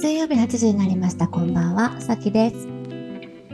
[0.00, 1.26] 水曜日8時になりました。
[1.26, 2.68] こんばんは、さきです。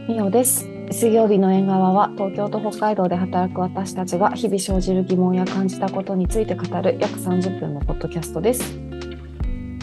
[0.06, 0.68] みおです。
[0.92, 8.78] 水曜日の縁側は東京と北海道で働く私たちが日々生じる疑問や感じたことについて語る約30分のポッドキャストです。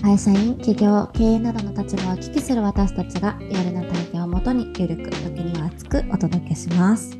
[0.04, 7.18] 会社員、企業、経営などの立場を聞きする私たちがリアルな体験をもとにゆるく、時には熱くお届けします。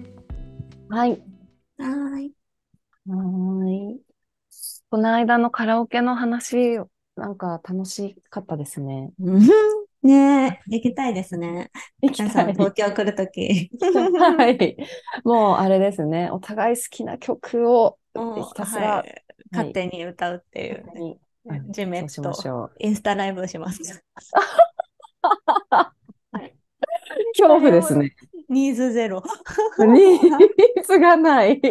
[0.88, 1.20] はい。
[1.80, 2.32] はーい。
[3.08, 4.02] はーい。
[4.92, 6.78] この間のカラオケの話、
[7.22, 9.12] なんか楽しかったですね。
[9.22, 9.42] うん
[10.02, 11.70] ねえ、 行きたいですね。
[12.02, 12.54] 行き皆さん、たい。
[12.54, 13.70] 東京来るとき。
[13.80, 14.78] はい。
[15.24, 16.32] もうあれですね。
[16.32, 21.20] お互い好きな曲をひたすら、はい勝手に歌うっていう
[21.72, 22.72] ジメッそうしましとょう。
[22.80, 24.02] インスタライブをします。
[27.34, 28.16] 恐怖ですね。
[28.48, 29.22] ニーズゼロ。
[29.78, 31.62] ニーズがない。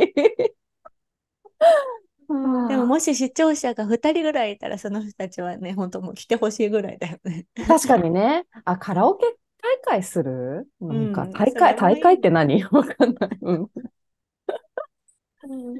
[2.69, 7.47] でももし視聴者が2人ぐらいいたらその人たちはね、本当もう来てほしいぐらいだよね。
[7.67, 8.47] 確かにね。
[8.65, 9.27] あ、カラオケ
[9.63, 10.69] 大会する？
[10.81, 12.63] なんかうん大会、それもいい大会って何？
[12.71, 13.31] わかんない。
[13.43, 13.67] うん。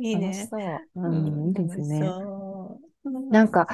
[0.03, 0.49] いい楽しね。
[0.51, 1.03] そう。
[1.03, 2.01] うん、いいですね。
[3.31, 3.69] なんか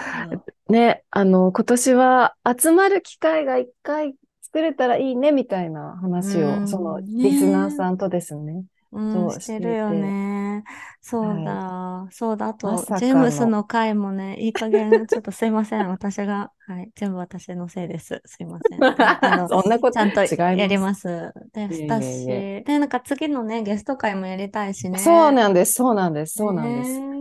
[0.69, 8.65] ね、あの、今年は集まる機会が一回作れたらいいねみたいな話を、うんそのねリスナーさんとですね。
[8.97, 10.65] うん、そうしてるよね。
[11.03, 12.49] そうだ、そうだ。
[12.49, 15.89] あと、まさかのジェームスの回もね、いい加減、ちょっとすいません。
[15.89, 18.23] 私が、はい、全部私のせいです。
[18.25, 18.83] すいません。
[18.83, 21.33] あの そんなことちゃんと違いますやります。
[21.53, 21.93] で、いえい
[22.31, 24.99] えしで、なんか次のね、ゲスト会もやりたいしね。
[24.99, 26.99] そうなんです、そうなんです、そうなんです。
[26.99, 27.17] ね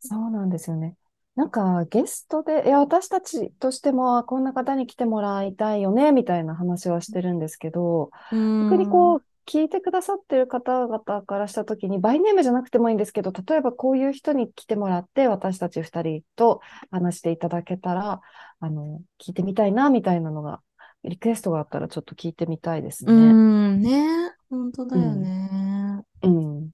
[0.00, 0.96] そうなんですよね。
[1.36, 18.20] なんかゲストで、いや、私たちとしてもこんな方に来てもらいたいよね、みたいな話はしてるんですけど、うん逆にこう、聞いてくださってる方々からしたときに、バイネームじゃなくてもいいんですけど、例えばこういう人に来てもらって、私たち二人と話していただけたら、
[18.60, 20.62] あの、聞いてみたいな、みたいなのが、
[21.04, 23.34] リクエストがあったらちょっと聞いてみたいですうね。
[23.76, 26.04] ん、ね、本当だよね。
[26.22, 26.70] うん。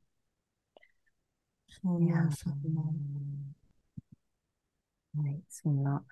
[1.68, 2.90] そうん、そうなん
[5.16, 6.04] はい、そんな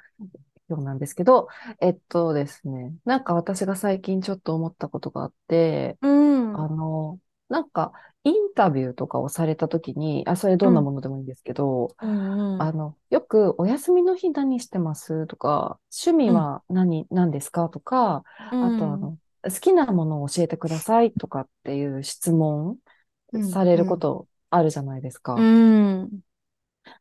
[0.69, 1.49] 今日なんですけど、
[1.81, 6.55] えっとですね、なんか私が最近ちょっと思ったことがあって、うん。
[6.55, 7.93] あの、なんか
[8.25, 12.59] インタビューとかをされたときに、あ、それどんなものでもいいんですけど、うんうん。
[12.59, 15.27] あの、よくお休みの日何してます？
[15.27, 17.69] とか、趣味は何、何ですか？
[17.71, 18.25] とか、
[18.61, 22.78] あとあの、好きなものを教えてくださいとかっていう質問
[23.33, 25.34] うんされることあるじゃないですか。
[25.37, 26.21] うん。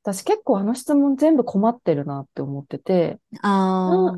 [0.01, 4.17] 私結構あの質問全部困ってるなって思ってて、ああ。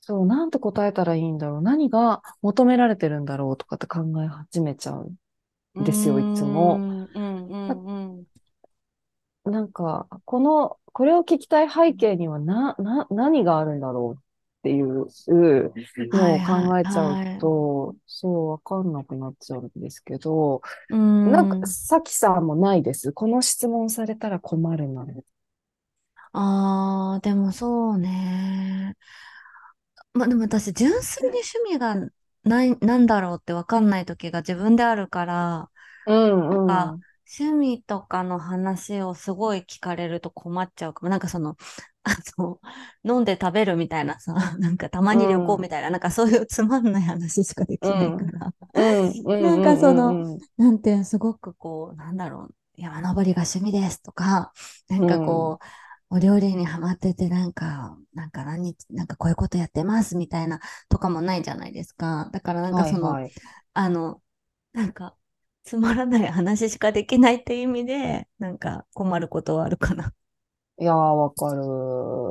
[0.00, 1.62] そう、なんて答えたらいいんだろう。
[1.62, 6.76] 何が求められてるんだろうとかって考え始めちゃうんですよ、いつも。
[6.76, 9.50] うんうんうんうん。
[9.52, 14.31] なんか、この、これを聞きたい背景にはな、な、何があるんだろうっ
[14.62, 15.08] ていう
[16.12, 23.12] のを考えちゃうと、そう、わかんなくなっちゃうんですけど、うんなんか、さきさんもないです？
[23.12, 25.06] この質問されたら困るな。
[26.32, 28.96] ああ、でもそうね。
[30.14, 31.96] まあでも私、純粋に趣味が
[32.44, 35.70] ない、なんだろうってわかんない時が自分であるから、
[36.06, 36.70] うんうん。
[36.70, 36.96] あ
[37.40, 41.08] 趣味とかの話をすごい聞かれると困っちゃうかも。
[41.10, 41.56] なんかその、
[42.04, 42.60] あの、
[43.04, 48.52] 飲んで食べるみたいなさ、 なんかたまに旅行みたいな、なんかそういうつまんない話しかできないから。
[48.74, 54.52] うんなんかそのうんうんうんなんてすごくこう、なんだろう、山登りが趣味ですとか、
[54.88, 55.58] なんかこ
[56.10, 62.28] う、お料理にハマってて、なんか、なんか何日、なんかこういうことやってますみたいなとかもないじゃないですか。
[62.32, 63.32] だからなんかその、はいはい
[63.74, 64.22] あの、
[64.72, 65.16] なんか、
[65.64, 70.12] つまらない話しかできないっていう意味で、なんか困ることはあるかな。
[70.82, 71.62] いやー、わかる。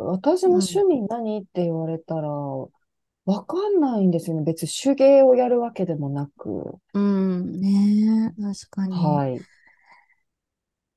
[0.07, 4.43] 私も趣味何って言われたら、わかんないんですよね。
[4.43, 6.75] 別に手芸をやるわけでもなく。
[6.93, 8.93] うん、ねえ、確かに。
[8.93, 9.39] はい。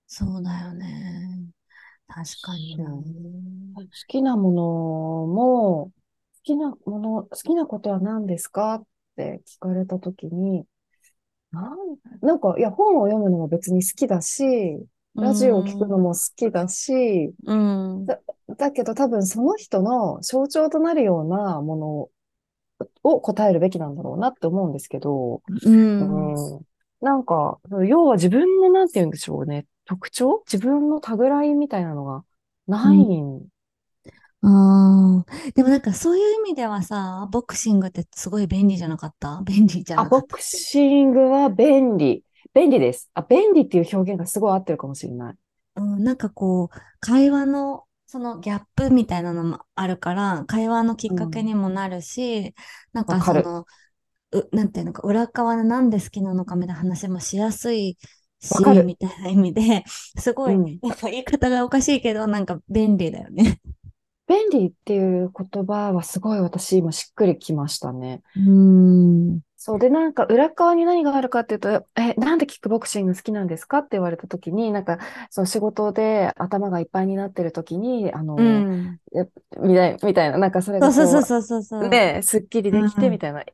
[0.08, 1.46] そうだよね。
[2.08, 2.86] 確かにな。
[2.86, 3.02] そう
[3.76, 4.62] 好きなもの
[5.32, 5.92] も、好
[6.42, 10.64] きなもの、好きなことは何ですかって聞かれたときに、
[11.52, 11.76] なん、
[12.20, 14.84] なんか、いや、本を読むのも別に好きだし、
[15.16, 18.06] ラジオを聞くのも好きだし、うん。
[18.06, 18.18] だ
[18.56, 26.54] だけど多分その人の象徴となるようなものを答えるべきなんだろうなって思うんですけど、うん。
[26.54, 26.60] うん、
[27.00, 30.42] なんか、要は自分のなんて言うんでしょうね、特徴？
[30.52, 32.24] 自分のタグラインみたいなのが
[32.66, 33.42] ないん
[34.42, 39.42] ああ、でもなんかそういう意味ではさ、ボクシングってすごい便利じゃなかった？
[39.44, 42.22] 便利じゃあ、なかっボクシングは便利。
[42.54, 43.10] 便利です。
[43.14, 45.34] あ、便利っていう表現がすごい合ってるかもしれない。
[45.74, 45.82] た。
[45.82, 52.54] うん、なんかこう、会話のそのギャップみたいなのもあるから、会話のきっかけにもなるし、
[52.92, 53.66] なんかわかるその、
[54.30, 57.98] う、なんていうのか、裏側でなんで好きなのかみたいな話もしやすい
[58.40, 60.78] しみたいな意味で、すごい、うん。
[60.80, 63.60] やっぱ言い方がおかしいけど、なんか便利だよね。
[64.26, 68.22] 便利っていう言葉はすごい私今しっくりきましたね。
[68.36, 68.42] うー
[69.36, 69.40] ん。
[69.66, 73.78] そうで、なんか裏側に何があるかっていうと、え、なんでキックボクシング好きなんですか？
[73.78, 74.98] って言われた時に、なんか、
[75.30, 78.98] その仕事で頭がいっぱいになってる時に、あうの、ん。
[79.14, 79.24] え
[79.58, 81.88] みたい、みたいな、なんかそれがそうそうそうこそうそうそうう。
[81.88, 83.12] ね、すっきりできてうん。
[83.12, 83.44] みたいな、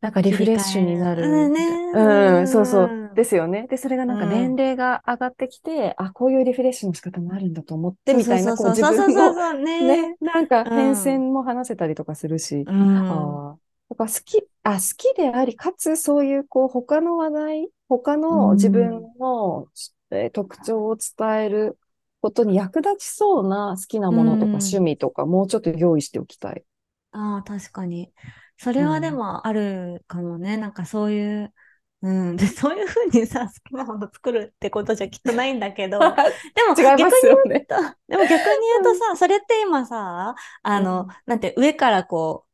[0.00, 1.26] なんかリフレッシュになる。
[1.26, 1.52] うん。
[1.52, 2.38] ね。
[2.40, 2.96] うん、そうそう。
[3.10, 3.14] うん。
[3.14, 3.66] ですよね。
[3.68, 4.56] で、それがうなんか年ん。
[4.56, 8.94] 齢が上がってきて、あ、こういうリフレッシュの仕方もあるんだと思って、みたいな、こう自そうそう。
[8.94, 10.16] そうそう分のね、ね。
[10.20, 11.18] なんか変うん。
[11.18, 13.42] 遷も話せたりとかするし、うん。
[13.42, 13.58] ああ、
[13.90, 19.14] だから好き、あ、好きであり、かつそういうこう他の話題、他うの自分ん。
[19.18, 19.68] の、
[20.10, 21.78] えー特徴を伝える
[22.20, 24.80] ことに役立ちそうな好きなうものとか趣ん。
[24.80, 26.64] 味とかもうちょっと用意しておきたい。
[27.12, 28.12] ああ、確かに。
[28.56, 29.10] そうれはでん。
[29.10, 30.56] もあるかもね。
[30.56, 31.54] なんかそういう、
[32.02, 32.36] うん。
[32.36, 36.16] で、そういうふうにさ、好きなもの作るってことじゃきっとないんだけど、
[36.54, 37.22] でも逆に。
[37.44, 41.16] 言うと、でも逆に言うとさ、それって今さ、あの、うん。
[41.26, 42.49] なんて上からこう、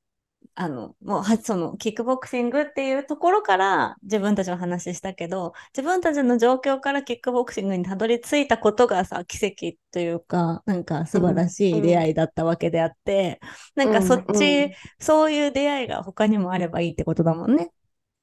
[0.58, 13.38] あの、もうは、その、キックボクシングっていうところから自分たちの話したけど、自分たちの状況からキックボクシングにたどり着いたことがさ、奇跡というか、なんか素晴うん、らしい出うん、会いだったわけであって、
[13.74, 14.76] なんかそうん、うっち、ん。
[14.98, 17.70] そういう出会いが他にもあればいいってことだもんね。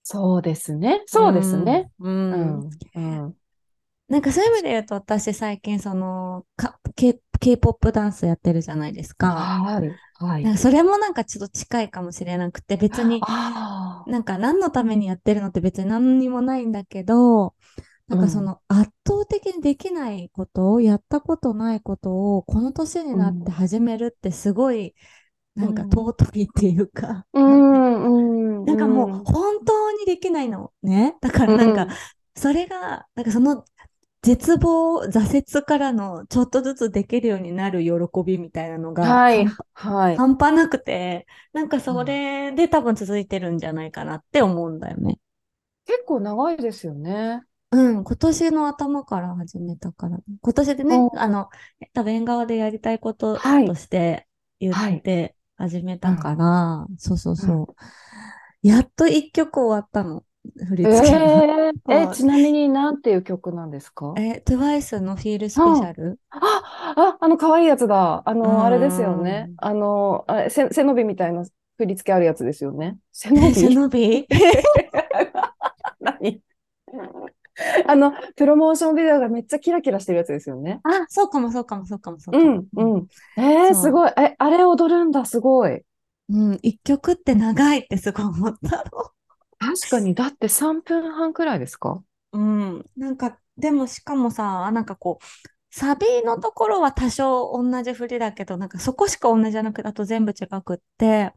[0.04, 1.04] そうですね。
[1.14, 1.92] うそうですん、ね。
[2.00, 2.10] う。
[2.32, 3.38] うんん、うん。
[4.08, 6.46] なんかそういう意味で言うと、私最近その、
[6.96, 9.28] K-POP ダンスやってるじゃないですか。
[9.30, 10.54] はい、はい。
[10.58, 17.56] それもなんかちょっと近いかもしれなくて、別にあなんか何のためにやってるのって別に何にもないんだけど、
[18.10, 24.96] なんかその圧倒的にできないことを、やったことないことを、この年にうなってん、始めるってすごい、
[25.56, 27.66] うなんかん、尊いっていうか、うなん
[28.66, 31.18] なんかもううん、本当にできないのね。
[31.22, 31.98] だかうらなんか、ん、
[32.36, 33.66] それが、なんかその
[34.24, 35.20] 絶望、挫
[35.60, 37.92] 折からのちょっとずつできるようになる喜
[38.26, 40.26] びみたいなのがはい、半はい。
[40.30, 45.20] 半端なくて、なんかそうんれで多分続いてるんじゃないかなって思うんだよね。
[45.86, 47.42] 結構長いですよね。
[47.72, 50.20] うん、今年の頭から始めたから。
[50.42, 51.50] 今年でね、うん、あの、
[51.94, 54.28] 多分縁側でやりたいことはい、として
[54.60, 55.04] 言っはい。
[55.04, 57.64] て始めたうん、から、そうそううん。
[57.64, 57.76] そ
[58.64, 58.68] う。
[58.68, 60.26] やっと一曲終わったの。
[60.68, 61.46] 振りえ付けが。
[61.88, 64.22] ー、え、ちなみになんていう曲なんですか？
[64.22, 66.20] え、TWICE のフィールスペシあャル？
[66.32, 68.28] あ、あ、あの、可愛いやつだ。
[68.28, 69.52] あうの、あれですよね。
[69.52, 69.58] ん。
[69.58, 71.46] あの、あれ、背、背伸びみたいな
[71.78, 72.98] 振り付けあるやつですよね。
[73.12, 74.28] 背伸え、 背び伸び？
[76.00, 76.42] 何？
[77.88, 80.82] あの、プロモーションビデオがめっちゃキラキラしてるやつですよね。
[80.84, 82.62] あ、そうかもそうかもそうかもそううかも。
[82.62, 82.94] ん、うん。
[82.96, 83.08] うん。
[83.36, 84.12] えー、すそごい。
[84.18, 85.84] え、あれ踊るんだ、すごい。
[86.30, 86.36] う。
[86.38, 89.12] うん、一曲って長いってすごい思ったの。
[89.66, 92.04] 確かに、だって3分半くらいですか？
[92.32, 92.40] う
[92.80, 92.90] ん。
[92.96, 95.26] なんか、でもしかもさ、なんかこう、
[95.76, 101.34] サビのところは多少同じ振りだけど、なんかそこしか同じじゃなくて、あと全部違くって、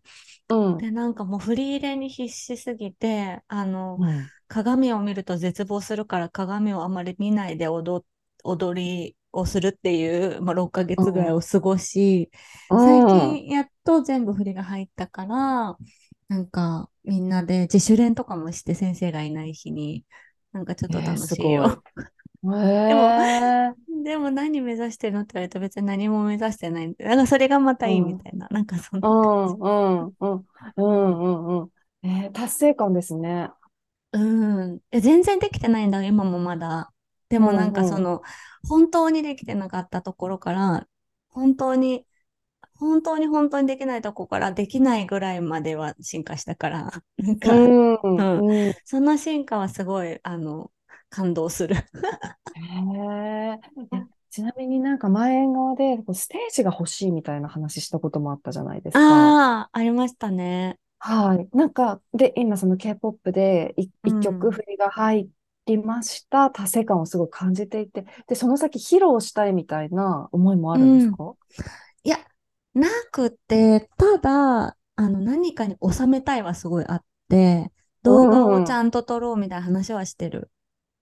[0.49, 0.78] うん。
[0.78, 4.31] で、なんかもう振り入れに必死すぎて、あの、うん。
[4.49, 8.05] 鏡を見ると絶望するから鏡をあまり見ないで踊、
[8.44, 11.34] 踊りをするっていう、まあ、6ヶう月ぐらいん。
[11.34, 12.31] を過ごし、
[12.69, 13.40] う最ん。
[13.40, 15.78] 近やっと全部振りが入ったから、
[16.28, 20.04] なんかみんなで自主練とかもして先生がいない日に、
[20.52, 21.26] なんかちょっとえー、楽。
[21.26, 21.82] しいよ。
[22.88, 28.22] でも、えー、でも何目指してるのって言われると別に何も目指してないんで、なんかそれがまたいいみうん。
[28.22, 29.54] たいな、なんかそんうな感じ。
[29.54, 30.46] ん、うん、うん、
[30.76, 31.72] うん、うん、うん。
[32.08, 33.50] えー、達成感ですね。
[34.12, 34.18] う
[34.76, 34.80] ん。
[34.90, 36.92] え全然できてないんだ、今もまだ。
[37.28, 37.72] でもなんうん、うん。
[37.72, 38.22] かその、
[38.68, 40.88] 本当にできてなかったところから、
[41.28, 42.06] 本当に、
[42.78, 48.66] 本当に本当にできないところからできないぐらいまでは進化したから、 なんうか、ん、うん。
[48.68, 48.76] うん。
[48.85, 50.73] その進化はすごい、あの、
[51.11, 51.76] 感動する。
[54.30, 59.14] ちなみになんか前縁側でステージが欲しいみたいな話したこともあったじゃないですか。
[59.14, 60.78] ああ、ありましたね。
[60.99, 61.49] はい。
[61.56, 64.50] なんか、で、今その K-POP で一曲ん。
[64.50, 65.30] 振りが入
[65.66, 66.50] りました。
[66.50, 70.78] 達成感をすごい感じていて、で、その先披露したいみたいな思いもあうん。
[70.78, 71.35] るんですか？
[72.04, 72.18] いや、
[72.78, 77.73] なくて、ただ、あの、何かに収めたいはすごいあって、
[78.04, 78.64] う動画をんうん。
[78.64, 80.50] ちゃんと撮ろうみたいな話はしてる。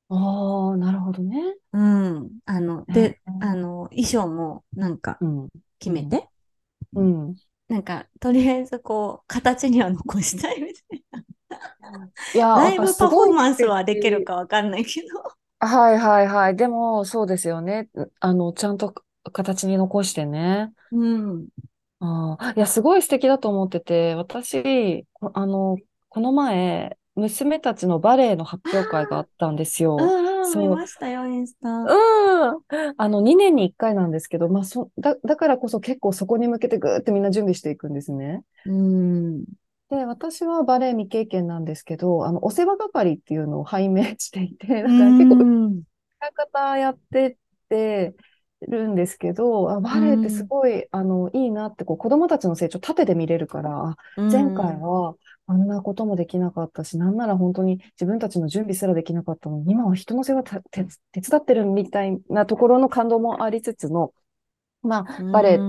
[0.08, 1.56] ああ、なるほどね。
[1.72, 1.78] う
[2.20, 2.38] ん。
[2.46, 6.28] あの、えで、ーあの、衣装もなんかうん、うん、決めて、
[6.94, 7.36] うん。
[7.68, 11.24] なんか、とりあえずこう、形には残したいみたいな。
[12.32, 14.24] いや、ライブパフォーマンスはできる敵。
[14.24, 15.08] かわかんないけど。
[15.60, 16.56] はいはいはい。
[16.56, 17.88] でも、そうですよね。
[18.20, 18.94] あの、ちゃんと
[19.32, 20.72] 形に残してね。
[20.90, 21.04] う
[21.34, 21.48] ん。
[22.00, 25.78] ああ、いや、すごい素敵だと思ってて、私、こあの、
[26.08, 29.96] この前、娘たちのバレエの発表会があったんですよ。
[29.96, 30.02] う
[30.46, 30.78] んうん、見そう。
[30.78, 31.68] ましたよ、インスタ。
[31.86, 32.62] うん。
[32.96, 38.44] あの、2年に1回なんですけど、まあ、そ、だ、だからこそ結構そこに向けてぐーってみんな準備していくんですね。
[38.64, 39.44] うん。
[39.90, 45.36] で、私はバレエ未経験なんですけど、あの、お世話係っていうのを拝命していて、だうから結構、
[45.68, 45.84] ん。
[46.18, 47.36] 歌い方やってっ
[47.68, 48.14] て
[48.66, 50.48] るんですけど、あ、うバレエってすん。
[50.48, 53.96] ごい、あの、いいなって、こう、子供たちの成長縦で見れるから、
[54.30, 54.80] 前回ん。
[54.80, 55.16] は
[55.46, 64.12] あんなこともできなかったし、なんなら本当に自分たちの準備すらできなかったのに、今は人の世話た手、手伝ってるみたいなところの感動もありつつの、
[64.82, 65.66] まあ、うバレエ。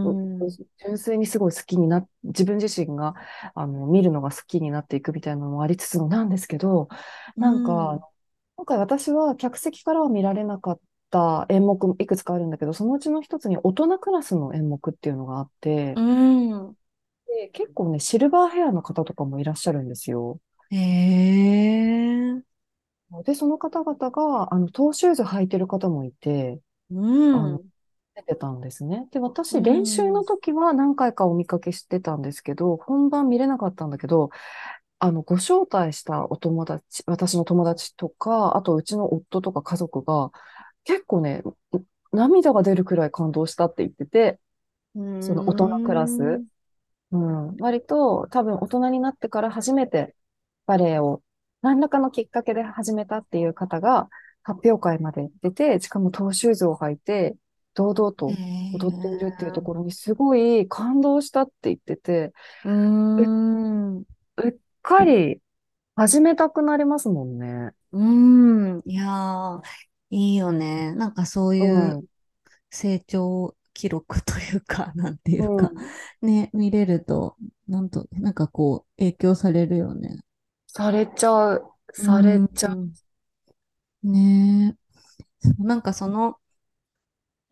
[0.79, 3.13] 純粋にすごい好きにな、自分自身が、
[3.55, 6.87] あの、見るのが好きになっていくみたいなのもありつつのなんですけど、
[7.37, 8.05] うなんか、ん。
[8.55, 10.79] 今回私は客席からは見られなかっ
[11.15, 16.75] た演目もいくつかあるんだけど、そのうちの一つに大人クラスの演目っていうのがあって、うん。
[17.27, 20.39] で、結構ね、シルバーヘアの方とかもいらっしゃるんですよ。
[20.71, 22.43] へえ。
[23.23, 26.99] で、その方々が、あの、トーシューズ履いてる方もいて、う
[27.57, 27.71] ん。
[28.15, 29.07] 出てたんですね。
[29.11, 29.19] で、
[29.51, 30.25] う私、練習のん。
[30.25, 34.29] 時は何回かお見かけしてたんですけど、本番見れなかったんだけど、
[34.99, 40.31] あの、ご招待したお友達、私の友達とか、あとうちの夫とか家族が、
[40.85, 41.43] 結構ね、
[42.13, 44.39] 涙が出るくらい感動したって言ってて、
[44.95, 46.47] うその大人クラス、ん。
[47.11, 50.15] うん、割と多分大人になってから初めて
[50.65, 51.23] バレエを
[51.61, 54.09] 何らかのきっかけで始めたっていう方が
[54.43, 57.35] 発表会まで出て、しかもトーシューズを履いて、
[57.75, 58.39] 堂々へと
[58.71, 59.63] 踊っているっていうとえ。
[59.63, 62.69] ころにすごい感動したって言ってて、う
[63.17, 64.05] うっ、ん。
[64.37, 65.41] うっかり
[65.95, 67.73] 始めたくなりますもんね。
[67.91, 67.99] う
[68.77, 68.81] ん。
[68.85, 69.61] いやー、
[70.15, 70.93] いいよね。
[70.95, 71.63] なんかそうう。
[71.63, 72.05] いうん
[72.71, 75.95] 成長記録というか、 なんていうか、うん。
[76.21, 80.21] ね、見れると、なんと、なんかこう、影響されるよね。
[80.67, 81.73] されちゃう。
[81.97, 82.77] うされちゃう。
[82.77, 82.93] ん。
[84.03, 84.77] ね
[85.49, 85.53] え。
[85.63, 86.39] なんかその、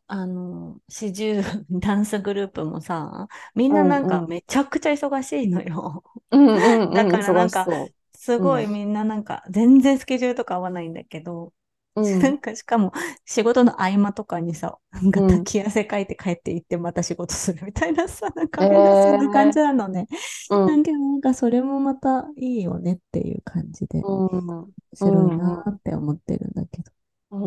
[0.08, 1.42] あの、四十
[1.80, 4.28] ダンスグループもさ、みんうななんかんうん。
[4.28, 6.04] めちゃくちゃ忙しいのよ。
[6.32, 7.18] うんうんだうん。
[7.18, 7.70] からなんか。
[8.16, 8.50] すうん。
[8.50, 11.54] ごいみんななんか、全然スケジュールとか合わないんだけど、
[11.96, 12.40] うなんん。
[12.40, 12.92] かしかも
[13.26, 15.48] 仕事の合間とかにさ、なんかうん。
[15.48, 20.08] 滝汗かいて帰って行ってまた仕事するみたいなさ、なんかえみんなそんな感じえなのね。
[20.50, 20.66] うん。
[20.66, 24.08] なんかなんかそれもまたいいよねっていう感じで、う
[24.38, 24.60] ん。
[24.62, 25.64] 面白いうん。
[25.66, 26.92] なって思ってるんだけど。
[27.32, 27.38] う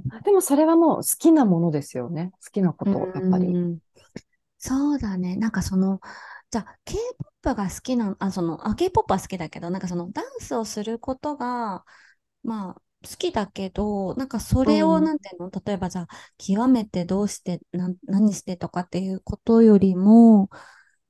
[0.00, 0.02] ん。
[0.24, 2.32] でもそれはもう好きなものですよね。
[2.44, 3.58] 好きなこうと、やっぱり。
[3.74, 3.78] ん。
[4.58, 5.36] そうだね。
[5.36, 6.00] なんかその、
[6.50, 11.84] じゃあ K-POP が好きな、あ、その、あ、K-POP は好きだけど、なんかそのダンスをすることが、
[12.44, 15.04] まあ、好きだけど、なんかそれを、うん。
[15.04, 16.08] なんていうの、例えばじゃあ、
[16.38, 20.50] 極めてどうして、なん、何してとかっていうことよりも、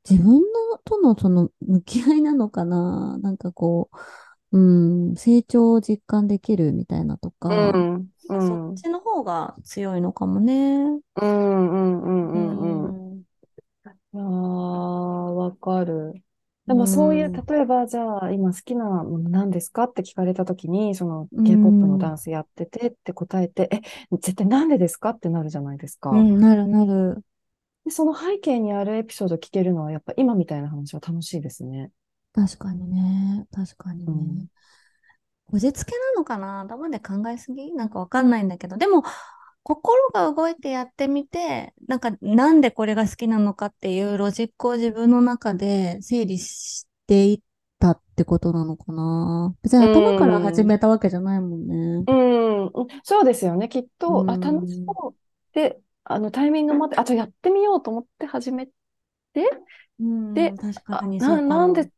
[0.09, 3.19] 自分のとのその向き合いなのかな？
[3.23, 3.91] なんかこ
[4.53, 8.11] う、うん、成長を実感できるみたいなとうか、ん。
[8.29, 8.75] うなんかそっん。
[8.75, 11.01] ちの方が強いのかもね。
[11.17, 11.71] うん。
[11.71, 12.03] うん。
[12.33, 12.33] う。
[12.33, 12.95] うんうん。
[12.97, 13.05] うん。
[13.19, 16.24] ん、いやー、わかる。
[16.67, 23.81] でうもそういう、ん、例えばじゃあ今好きなもの何ですかって聞かれたときに、そのう K-POP のダん、ンスやっててって答えて、え、
[24.13, 26.27] 絶対なんでですかってなるじゃないですうか。
[26.37, 27.25] ん、なるなる。
[27.85, 31.91] で、その背景にあるエピソード聞けるのはやっぱ今みたいな話は楽しいですね。
[32.35, 33.47] 確かにね。
[33.53, 34.07] 確かにね。
[34.07, 34.49] うん。
[35.47, 36.61] こじつけなのかな？
[36.61, 37.73] 頭で考えすぎ？
[37.75, 38.77] なんかわかんないんだけど。
[38.77, 39.03] でも、
[39.65, 47.41] 心が動いてやってみて、なんかなんでこれが好きなのかっていうロジックを自分の中で整理していっ
[47.81, 50.67] たってことなのかな別にう頭から始ん。
[50.67, 51.67] めたわけじゃないもん
[52.03, 52.07] ね。
[52.07, 52.13] う
[52.67, 52.73] ん。
[53.05, 53.69] そうですよね。
[53.69, 54.97] きっうと、あ、楽しん。
[55.01, 55.17] そう
[55.53, 58.73] で、あの、タイミングもあって、あ、じゃあやってみようと思って始めて、
[60.01, 60.05] う
[60.35, 61.43] で、ん、確かあ、にそな。
[61.43, 61.91] なんで、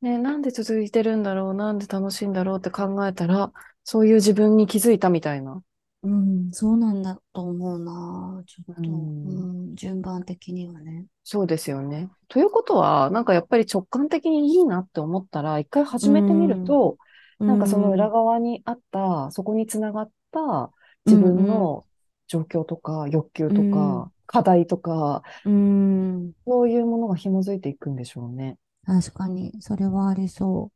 [0.00, 3.52] ね、なんで続いてるんだろう、なんで楽しいんだろうって考えたら、
[3.84, 5.62] そういう自分に気づいたみたいな。
[6.04, 8.44] うん、そうなんだと思うな。
[8.46, 9.48] ちょうっと、ん。
[9.48, 11.06] うん、順番的にはね。
[11.24, 12.10] そうですよね。
[12.28, 16.98] ということは、なんかやっぱり直感的にいいなって思ったら、一回う始めてみるん、と、
[17.40, 20.72] うなんかその裏ん、側にあった、そこにつながった
[21.06, 21.86] う自分の
[22.26, 26.34] 状況とか欲求とうん、か課題とか、うん。
[26.46, 28.56] そういうものが紐づいていくんでしょうね。
[28.86, 30.72] 確かに、それはありそ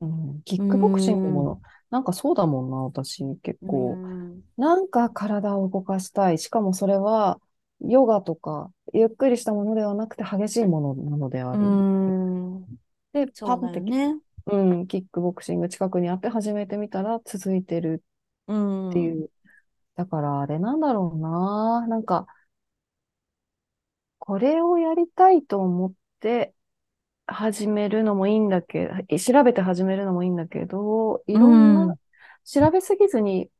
[0.00, 0.62] うん、キう。
[0.62, 1.60] うックボクシングん、も、
[1.90, 4.00] なんかそうだもんな、私結う構。
[4.36, 6.38] ん、なんか体を動かしたい。
[6.38, 7.40] しかもそれは、
[7.80, 11.78] ヨガとか、ゆっくりしたものではなくて激しいものなのであうる。
[12.12, 12.78] ん。
[13.12, 13.84] で、パッて。
[14.46, 18.04] うん、キックボクシング近くにあって始めてみたら続いてる
[18.46, 18.52] う
[18.88, 19.30] っていん、う。
[19.96, 21.86] だからあれなんだろうな。
[21.88, 22.26] なんか、
[24.18, 26.54] これをやりたいと思って
[27.28, 31.98] 始めるのもいいんだけど、調べて始めるのもいいんだけど、いろんな、うん
[32.44, 33.50] 調べすぎずに、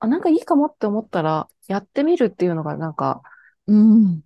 [0.00, 3.22] あ、なんかいいかもって思ったら、やってみるっていうのが、なんか、
[3.66, 4.22] うん。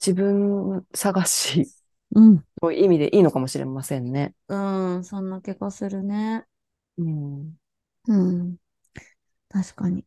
[0.00, 1.66] 自分探し
[2.14, 2.44] うん。
[2.60, 4.34] という意味でいいのかもしれませんね。
[4.48, 4.56] う
[5.00, 5.04] ん。
[5.04, 6.46] そんな気がするね。
[6.96, 7.56] うん。
[8.06, 8.56] うん。
[9.50, 10.06] 確かに。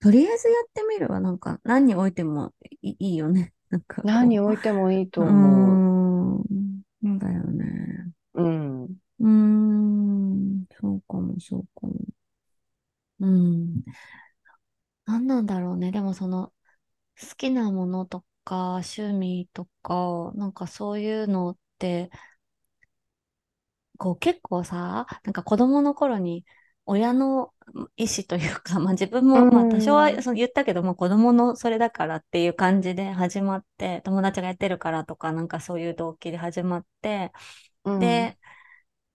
[0.00, 3.54] とりあえずやってみるは、なんか、何においてもいいいよね。
[3.70, 4.04] なんか。
[4.04, 5.82] 何置いてもいいとう思う。
[5.82, 6.82] ーん。
[7.02, 8.12] そうだよね。
[8.34, 8.84] うん。
[9.20, 10.66] うーん。
[10.80, 11.94] そうかも、そうかも。
[13.20, 13.84] うん。
[15.06, 15.90] 何なんだろうね。
[15.92, 16.52] でもその、
[17.20, 22.10] 好きなものとか、趣味とか、なんかそういうのって、
[23.98, 26.44] こう結構さ、なんか子供の頃に
[26.86, 27.52] 親の
[27.96, 37.32] 意思というか、まあ自分も、まあ多少はその言ったけど、まあ子供のそれだからっていう感じで始まって、友達がやってるからとか、なんかそういう動機で始まって、
[37.84, 38.38] うん、で、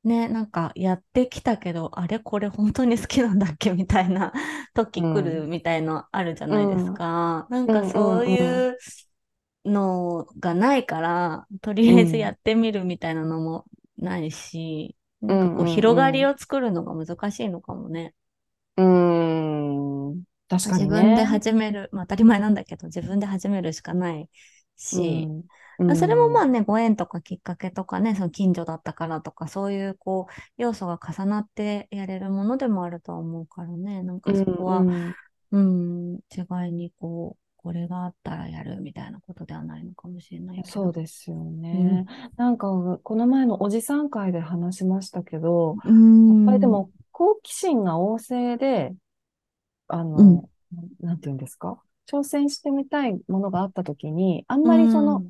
[0.10, 3.72] ね、なんかやってきたけど、あれこれ本当に好きなんだっけ？
[3.74, 4.34] みたいな
[4.74, 7.48] 時来るみたいのあるじゃないですか。
[7.50, 8.78] なんかそういう
[9.66, 13.66] のがないから、とりあえずやってみるみたいなのも
[13.98, 18.16] ないし、なんかこう広がりを作るのが難しいのかもね。
[18.78, 20.24] うん。
[20.48, 20.86] 確かにね。
[20.86, 24.30] 自分で始める、まあ当たり前なんだけど、自分で始めるしかない
[24.80, 25.28] し、
[25.78, 35.14] うん、それもまあね、ご縁とかきっかけとかね、その近所だったからとか、そういうこう、要素が重なってやれるものでもあるとは思うからね、なんかそこは、うん、
[35.52, 40.62] うん、違いにこう、これがあったらやるみたいなことではないのかもしれない。
[40.66, 42.06] そうですよね。
[42.08, 42.70] うん、なんか、
[43.04, 48.94] この前のおじさん会で話しましたけど、うん、やっぱりでも、好奇心が旺盛で、
[49.90, 50.42] あの、うん、
[51.02, 51.82] なんて言うんですか？
[52.10, 55.24] 挑戦してみたいものがあったときに、あんまりその、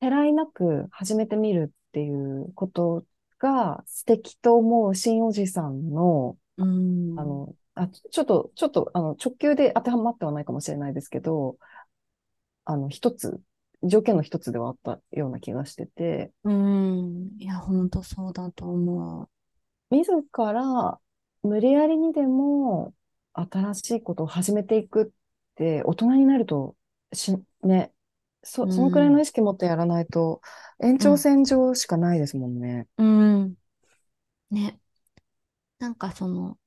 [0.00, 3.04] てらいなく始めてみるっていうこと
[3.38, 11.56] が素敵と思う新おじさんの、うん、あの、あちょっと、ちょっと、あの、直球で当てはまってはないかもしれないですけど、
[12.64, 13.40] あの、一つ、
[13.82, 16.32] 条件の一つではあったような気がしてて。
[16.44, 17.30] うん。
[17.38, 19.22] いや、本当そうだと思
[19.90, 19.94] う。
[19.94, 20.98] 自ら、
[21.42, 22.94] 無理やりにでも、
[23.34, 25.12] 新しいことを始めていくって、
[25.64, 26.76] 大人になると、
[27.12, 27.92] し、ね、
[28.42, 30.40] そ、そのくらいの意識持ってやらないと、
[30.82, 32.86] 延長線上しかないですもんね。
[32.98, 33.42] うん。
[33.42, 33.56] うん、
[34.50, 34.80] ね。
[35.78, 36.58] なんかその、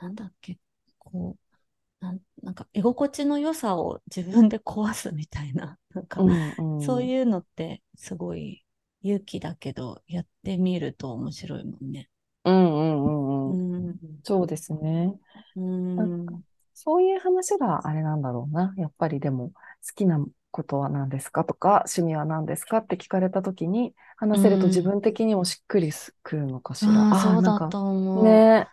[0.00, 0.58] なんだっけ、
[0.98, 1.36] こ
[2.00, 8.64] う、なんなんか居心地の良さを自分で壊すみたいな、 なんか、うんうん、そういうのってすごい
[9.02, 12.08] 勇気だけど、やってみると面白いもんね。
[12.44, 13.88] うんうんうんうん。
[13.88, 15.18] うん、そうですね。
[15.56, 16.44] うん、
[16.80, 18.72] そういう話があれなんだろうな。
[18.76, 19.52] やっぱりでも、好
[19.96, 25.90] きなことは何ですかとか、趣味は何ですかって聞かれたときに、話せると自分的にもしっくり
[26.22, 26.92] くるのかしら。
[26.92, 28.24] うん、あそうだと思う。
[28.24, 28.68] ね。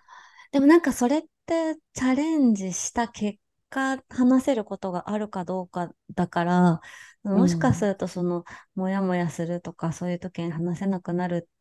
[0.52, 3.40] でもなんかそれってチャレンジした結
[3.72, 6.82] 果話せることがあるかどうかだから、
[7.24, 8.44] もしかするとその、
[8.76, 11.55] もやもやするとかそういう時に話せなくなるって、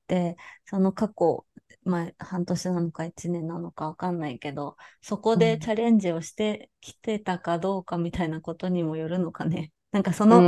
[0.65, 1.47] その過去、
[1.85, 9.73] まあ半年なのか1年なのかわかんないけど、そこでチャレンジをしてきてたかどうかみたいなことにもよるのかね。
[9.93, 10.43] なんかその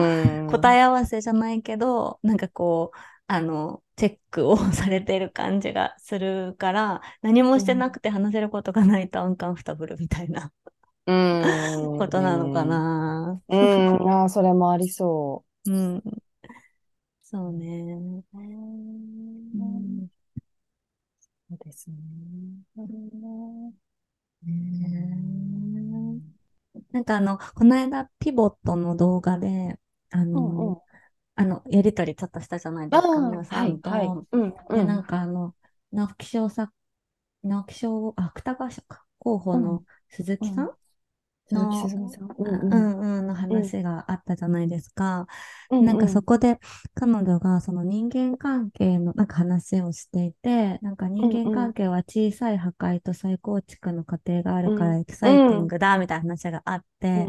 [0.50, 10.52] 答え合わせじゃないけど、なんかこう、あの、チェックをされてる感じがするから、何もしてなくて話せることがないとアンカンフタブルみたいな、
[11.06, 11.42] うん、
[11.98, 13.40] ことなのかな。
[13.48, 15.72] うん、うん、あそれもありそう。
[15.72, 16.02] うん。
[17.28, 18.22] そうね。
[18.32, 20.08] うん、
[21.48, 21.96] そうですね。
[24.42, 26.20] ね。
[26.92, 29.78] なんかあの、この間、ピボットの動画で、
[30.10, 30.76] あの、うんうん。
[31.34, 33.90] あの、やりとりちょっとしたじゃないですか、皆さんと。
[33.90, 34.26] はいはい。
[34.32, 35.54] うんで、なんかあの、
[35.92, 36.72] 直木賞作、
[37.42, 40.70] 直木賞、あ、芥川賞か、候補の鈴木さん、
[41.48, 42.28] 鈴木鈴木さん。
[42.38, 45.26] うんうん、うん、の話があったじゃないですか。
[45.70, 46.58] うんなんかそこで
[46.94, 57.28] 彼女がその人間関係のなんか話をしていて、なんか人間関係は小さい破壊と再構築の過程があるからエキサイティングだみたいな話があって、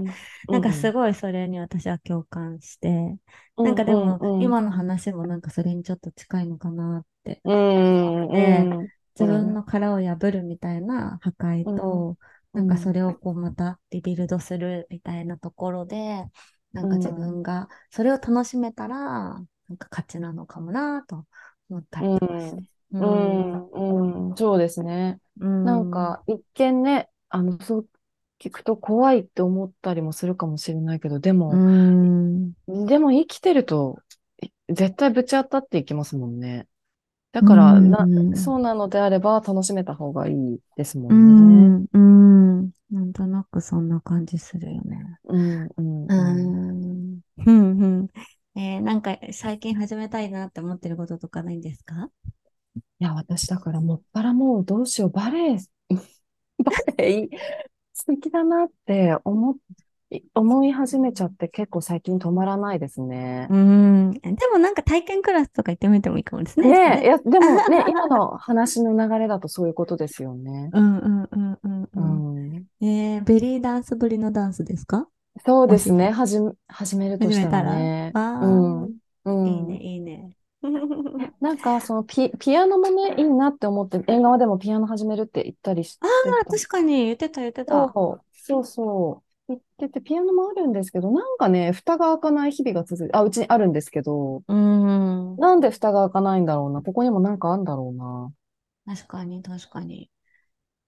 [0.50, 3.18] なんかすごいそれに私は共感して、
[3.58, 7.42] なんかでも今の話もなんかそれにちょっと近いのかなって。
[7.44, 8.66] で、
[9.20, 12.18] 自分の殻を破るみたいな破壊と、
[12.58, 16.26] なんかそれをこうまたリビルドするみたいなところで、
[16.74, 21.26] なんか自分がそれを楽しめたら、なんか価値なのかもなと
[21.70, 22.64] 思ったりとかして。
[23.00, 25.20] うん、うん、そうですね。
[25.64, 27.90] なんか一見ね、あの、そう、
[28.40, 31.64] 聞くと怖いって思ったりもするかもしれないけど、でうも、
[32.48, 32.54] ん。
[32.68, 34.02] でも生きてると、
[34.42, 36.68] い絶対ぶち当たっていきますもんね。
[37.34, 38.36] だうから、な、ん。
[38.36, 41.18] そうなのであれば楽しめた方がいいですもうん
[41.48, 41.74] ね。
[41.84, 41.88] ん。
[41.94, 42.47] うん。
[42.92, 45.20] なんとなくそんな感じするよね。
[45.26, 46.50] うん、うん、ううん。
[47.18, 47.22] ん。
[47.44, 48.08] ふんふん。
[48.56, 52.10] えーなんか最近始めたいなって思ってることとかないんですか？
[53.00, 55.58] いや、私だからもっぱらもうどうしよう、バレエ、
[56.64, 57.30] バレエ
[57.94, 59.58] 素敵だなって思っ、
[60.36, 63.48] 思い始めちゃって結構最近止まらないですね。
[63.50, 64.12] うん。
[64.14, 66.70] でもなんか体験クラスとか行ってみてもいいかもですね。
[66.70, 70.70] ねえ、いや、でもね、 今の話の流れだとそういうことですよね。
[70.74, 72.50] うんうんうんうんううん。
[72.52, 72.68] ん。
[72.82, 75.08] えーベリーダンスぶりのダンスですか？
[75.46, 76.08] そうですね。
[76.10, 76.32] もし
[76.70, 77.64] 始め、るとした始めたら？
[77.64, 78.12] らね。
[78.14, 78.84] うわん。
[78.86, 78.90] ー、
[79.26, 79.82] ういいね、ん。
[79.82, 80.32] いいね。
[81.40, 86.08] なんか、そのピ、ピアノもね、いいなって思って、映画でもピアノ始めるって言ったりしてあ
[86.42, 86.52] あ、た。
[86.52, 87.94] 確かに言ってた言ってた。
[88.34, 89.58] そう、そうそう。
[89.80, 95.36] 言ってて、ピアノもあるんですけど、なんかね、蓋が開かない日々が続いて、あ、うちにあるんですけど、うん。
[95.38, 96.82] なんで蓋が開かないんだろうな？
[96.82, 98.96] ここにもなんかあるんだろうな。
[98.96, 100.10] 確かに、確かに。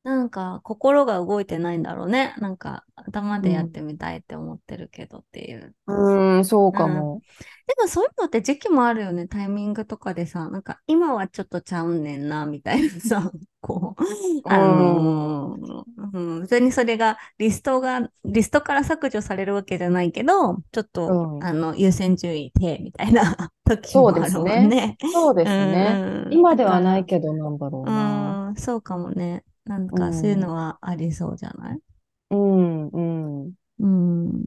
[0.04, 2.34] なんか、心が動いてないんだろうね。
[2.40, 5.76] なんか、頭でやってみたいって思ってるけどっていう。
[5.88, 6.94] うん、うん、そうかうん。
[6.96, 7.22] も。
[7.68, 9.28] でもそういうのって時期もあるよね。
[9.28, 13.30] タイミングとかでさ、なんか今はちょっとちゃうねんな、みたいなさ、
[13.62, 14.02] こう、
[14.46, 21.40] あうん、のーうん、別にそれがリストが、リストから削除されるわけじゃないけど、ちょっと、うん。
[21.40, 24.70] あの、優先順位低みたいな 時そうでもあるもんすね。
[24.70, 24.98] ね。
[25.04, 26.02] そうでうすね。
[26.30, 28.40] ん、今ではないけどなんだろうな。
[28.50, 29.44] うん、そうかもね。
[29.66, 31.82] なんうかそういうのん、はありそうじゃない？
[32.30, 33.02] うん、う
[33.50, 33.54] ん。
[33.80, 34.46] うん、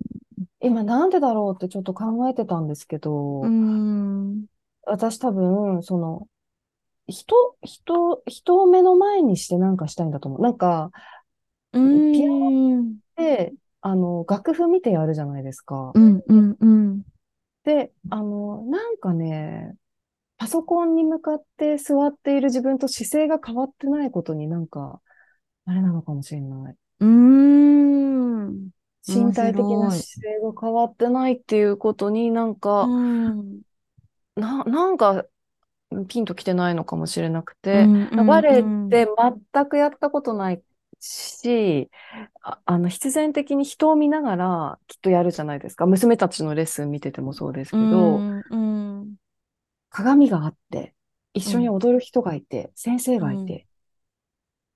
[0.60, 2.98] 今なんでだろうってちょっと考えてたんですけ
[3.40, 4.46] うど、ん、
[4.84, 6.28] 私多分、その、
[7.06, 10.40] 人、人、人を目の前にしてなんかしたいんだと思う。
[10.42, 10.90] なんか、
[11.72, 11.78] う
[12.10, 15.92] ピアノっん、て、あの、楽譜見てやるじゃないですか。
[15.94, 17.02] うん、うん、うん。
[17.64, 19.76] で、あの、なんかね、
[20.38, 25.00] パソコンに向かって座っている自分と姿勢が変わってないことになんか、
[25.66, 26.76] あれなのかもしれない。
[27.00, 28.70] うーん。
[29.06, 29.90] 面身体的な。
[29.90, 33.62] 姿勢が変わってないっていうことになんうか、ん。
[34.36, 35.26] な、なんか
[36.06, 39.02] ピンときてないのかもしれなくうて、んうんバレエっうん。
[39.04, 39.06] て
[39.52, 40.62] 全くやったことない
[41.00, 41.90] し、
[42.42, 45.86] あ、あの、必然的に人を見ながらきっとやるじゃないですか。
[45.86, 48.56] 娘たちのレッスン見ててもそうですうけど、んう
[49.04, 49.16] ん
[49.90, 50.92] 鏡があって、
[51.34, 53.66] 一緒にうん踊る人がいて、先生うんがいて、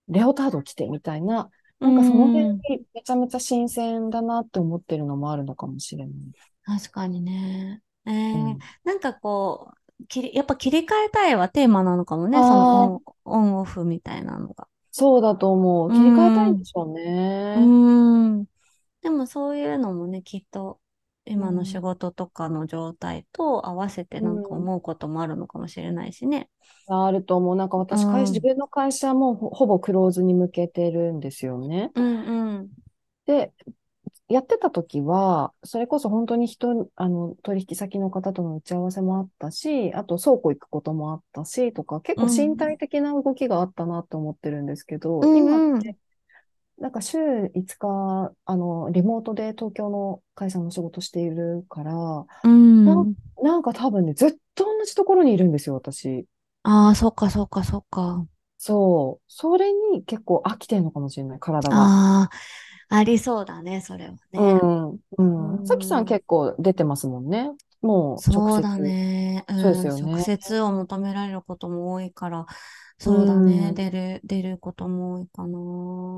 [0.08, 1.48] レオタード着てみたいな、
[1.80, 2.66] うなんかその辺ん。
[2.68, 6.16] にめちゃめちゃ新鮮だなって思ってるのもあるのかもしれない。
[6.64, 7.82] 確かにね。
[8.06, 8.62] えうー、ん。
[8.84, 12.42] なんかこう、切り、やっぱ切り替えたいはテーマなのかもね。
[12.42, 14.68] そあのオあ、ン、オフみたいなのが。
[14.90, 15.92] そうだと思う。
[15.92, 16.58] う切り替えたいんん。
[16.58, 16.92] でしょう
[17.54, 17.72] うね。
[18.42, 18.46] ん。
[19.02, 20.80] でもそういうのもね、きっと
[21.38, 21.80] う今の仕ん。
[21.80, 24.56] 事とかの状態と合わせてうなんかん。
[24.56, 26.50] 思うこともあるのかもしれないしね。
[26.88, 27.56] あると思う。
[27.56, 28.46] なんかう私、会社、自ん。
[28.46, 31.92] 分の会社はもほぼクローズに向けてるんですよね。
[31.94, 32.76] うんうん。
[33.26, 33.52] で、
[34.28, 42.56] やってた時は、それこそ本当に人、あの、取引先の方との打ち合わせもあったし、あと倉庫行くこともあったし、とか、結う構身ん。
[42.56, 45.86] 体的な動きがあったなと思ってるんですけうど、今っんうん。
[45.88, 45.96] て、
[46.78, 47.18] なんか週
[47.54, 51.94] 5日、あの、リモートで東京の会社の仕事しているから、
[52.42, 52.48] う
[52.84, 53.16] なん、ん。
[53.42, 56.26] なんか多分ね、ずっと同じところにいるんですよ、私。
[56.64, 58.26] ああ、そっかそっかそっか。
[58.58, 59.24] そう。
[59.28, 61.94] それに結構飽きてるのかもしれない、体が。
[61.94, 62.36] ああ、
[62.88, 64.62] ありそうだね、それはうね。
[64.92, 65.64] ん、ううん。
[65.64, 66.04] さきさんん。
[66.04, 67.50] 結構出てますもんね。
[67.80, 68.78] もう直そうだ接。
[68.78, 69.44] ね。
[69.56, 69.90] そうですうん。
[69.90, 70.24] 直よね。
[70.24, 72.46] 接を求められることも多いから、
[73.04, 73.72] うそうだね。
[73.72, 75.46] ん、うん、出る、出ることも多いか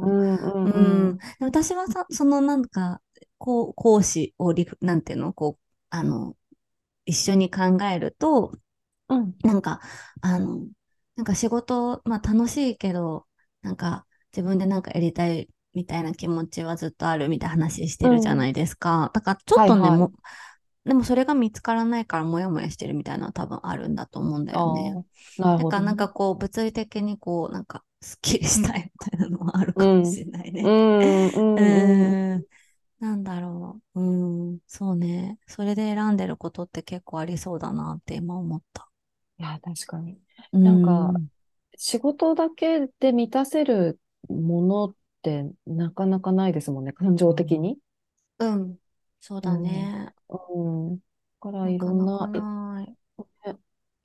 [0.00, 0.16] うな。
[0.16, 0.70] ん、うう
[1.10, 1.14] ん。
[1.14, 1.18] ん。
[1.18, 3.02] で私はさ、そのなんか、
[3.38, 6.36] こう、講師をリフ、なんていうの、こう、あの、
[7.06, 8.52] 一緒に考えると、
[9.08, 9.80] うん、なんか、
[10.22, 10.66] あの、
[11.16, 13.26] なんか仕事、まあ楽しいけど、
[13.62, 18.10] なんか自分でなんかやりたいみたいな気持ちはずっとあるみたいな話してうん。
[18.10, 19.10] るじゃないですか。
[19.14, 20.08] だからちょっとね、はいはい。
[20.08, 20.12] も、
[20.84, 24.98] でもそれが見つからないからモヤモヤしてるみたいなのは多分あるんだと思うんだよね。
[25.38, 26.08] なるだからなんほどね。
[26.08, 30.70] かこう物理的にこうなんかスッキリしたいみたいなのはあるうん、かもしれないうね。
[30.70, 32.46] ん、うん、ううん。
[33.00, 34.00] なんだろう。
[34.00, 34.60] うん。
[34.66, 35.38] そうね。
[35.46, 38.88] それで選んでることって結構ありそうだなって今思った。
[39.38, 40.20] いや、確かに。
[40.52, 41.28] うなんか、ん。
[41.76, 47.78] 仕事だけで満たせるものってなかなかないですもんね、感情的に。
[48.38, 48.78] うん。
[49.20, 50.14] そうだうん、ね。
[50.28, 50.96] うん。
[50.98, 51.02] だ
[51.40, 52.96] からないかろんなかな、ない。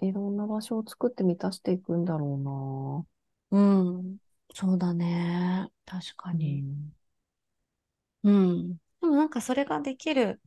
[0.02, 3.08] いろんな場所を作って満たしていくんだろ
[3.52, 4.20] うん。
[4.54, 5.70] そうだね。
[5.86, 6.40] 確かうな。
[6.44, 6.66] うに。
[6.72, 6.94] ん。
[8.24, 8.78] うん。
[9.02, 10.42] でもなんかそれができる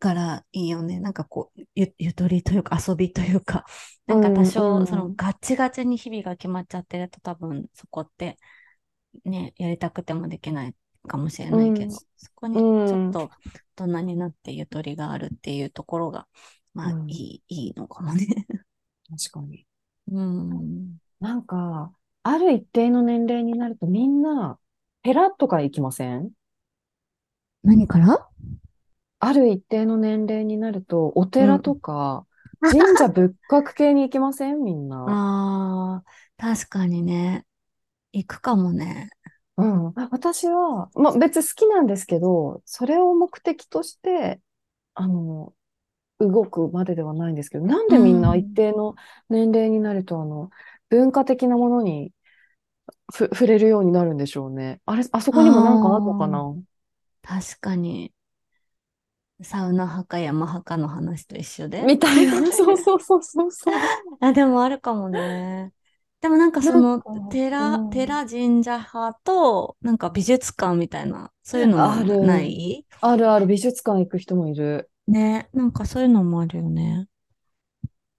[0.00, 0.98] からいいよね。
[1.00, 3.64] なんかこう、ゆ、ゆとりというか遊びというか、
[4.06, 8.38] なんか多う少、んそのガチガチに日々が決まっちゃってると多分そこって
[9.24, 10.74] ね、やりたくてもできない
[11.06, 13.30] かもしれないけど、うんそこにちょっと
[13.76, 16.26] 大人になってゆとりがあるっていうところが、
[16.74, 18.26] まあうんいい、いいのかもね。
[19.10, 19.66] 確かに。
[20.10, 20.98] うん。
[21.20, 24.58] なんか、ある一定の年齢になるとみんな、
[25.02, 26.30] ペラッとか行きません？
[27.64, 28.28] 何から？
[29.20, 32.26] ある一定の年齢になると、お寺とか、
[32.60, 34.62] 神社仏閣系に行きません？
[34.62, 35.04] みんな。
[35.08, 36.04] ああ、
[36.36, 37.46] 確かにね。
[38.12, 39.08] 行くかもね。
[39.56, 39.92] うん。
[40.10, 44.40] 私は、まあ別に好きなんですけど、それを目的として、
[44.94, 45.52] あの、
[46.18, 48.94] 動くまでではないんですけど、なんでみんな一定の
[49.28, 50.50] 年齢になると、あの、
[50.88, 52.12] 文化的なものに
[53.12, 54.80] ふ触れるようになるんでしょうね。
[54.86, 56.54] あれ、あそこにもなんかあるのかな？
[57.22, 58.12] 確かに。
[59.42, 61.82] サウナ派か山派かの話と一緒で。
[61.82, 62.32] みたいな。
[62.52, 63.74] そうそうそうそうそう。
[64.20, 65.72] あ、でもあるかもね。
[66.22, 72.86] でもなんかその寺、うん寺神社派と、なんか美術館みたいな、そういうのもあるない？
[73.00, 74.88] あるある、美術館行く人もいる。
[75.08, 75.48] ね。
[75.52, 77.08] なんかそういうのもあるよね。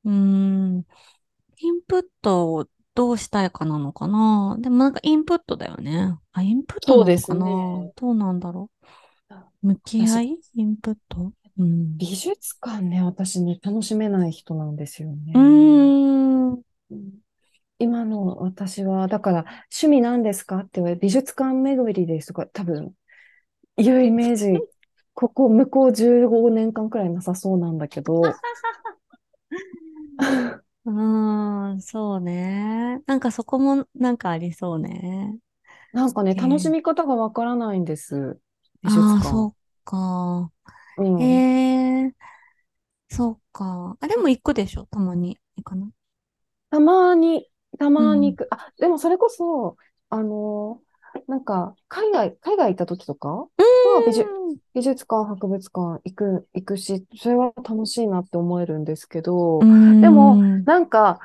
[0.03, 0.83] うーん。
[1.57, 4.57] インプットをどうしたいかなのかな？
[4.59, 6.17] でもなんかインプットだよね。
[6.33, 7.15] あ、インプットなのかな？
[7.15, 8.69] そうですねどうなんだろ
[9.63, 9.67] う？
[9.67, 10.39] 向き合い？
[10.55, 11.31] インプット？
[11.57, 11.97] うん。
[11.97, 15.31] 美術館ね、私ね、楽しめない人なんですよね。
[15.35, 16.61] うーん。
[17.79, 19.39] うん今の私は、だから、
[19.73, 20.59] 趣味なんですか？
[20.59, 22.93] って言われ、美術館巡りですとか、多分、
[23.77, 24.65] いうイメージ、
[25.13, 28.41] ここ、向こう15年間くらいなさそうなんだけど、
[30.85, 33.01] うーん、そうね。
[33.05, 35.37] なんかそこもなんかありそうね。
[35.93, 38.39] なんかね、ええ楽しみ方がわからないんです。
[38.81, 39.23] 美術ああ、館。
[39.23, 39.55] そっ
[39.85, 40.51] か。
[40.97, 41.43] うん。
[41.43, 42.13] ええ
[43.09, 43.97] そっか。
[44.01, 44.85] あ、でも行くでしょ？
[44.87, 45.39] たまに。
[45.55, 45.89] 行かな
[46.69, 48.47] たまに、たまに行く。
[48.51, 49.77] あ、でもそれこそ、
[50.09, 50.81] あの、
[51.27, 53.49] なんか、海外、海外行った時とかは
[54.05, 54.29] 美術、
[54.73, 59.67] 美術館、博物館行く、行くし、それは楽しいなって思えるんですけど。
[60.01, 61.19] でもうんなんか、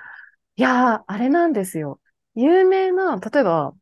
[0.57, 2.01] いやー、あれなんですよ。
[2.35, 3.75] 有名な、例えば、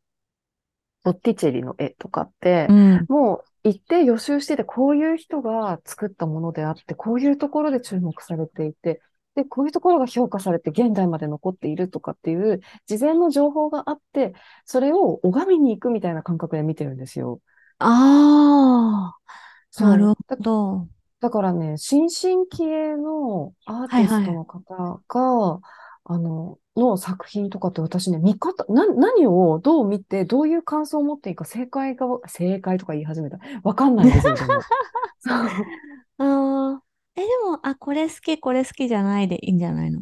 [1.03, 3.07] ボッティチェリの絵とかってう、ん。
[3.07, 9.01] もう一定予習してて、こういう人が作ったものであって、こういうところで注目されていて、
[9.37, 14.33] で、こういうところが評価されて現代まで残っているとかっていう、事前の情報があって、
[14.65, 17.39] それを拝みに行くみたいな感覚で見てるんですよ。
[17.79, 20.87] ああ、なるほだど。
[21.19, 25.59] だからね、新進気鋭のアーティストの方が、
[26.05, 33.39] あの、の作品とかって私ね、見方、な、何をどう見て、どういう感想を持っていいか、正解が、正解とか言い始めた。
[33.63, 34.43] わかんないんですよ、で
[36.17, 36.81] あ、
[37.17, 40.01] え、でも、あ、これ好き、これ好きじゃないでいいんじゃないの？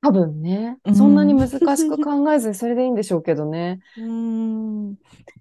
[0.00, 3.80] 多分ねう、んそんなに難しく考えずにそれでいいんでしょうけどね。
[3.96, 4.04] うー
[4.92, 4.96] ん。